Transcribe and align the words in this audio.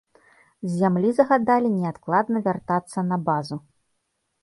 З 0.67 0.71
зямлі 0.77 1.11
загадалі 1.19 1.69
неадкладна 1.77 2.37
вяртацца 2.51 2.99
на 3.15 3.25
базу. 3.29 3.63